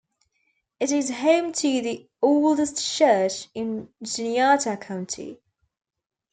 [0.79, 5.39] It is home to the oldest church in Juniata County.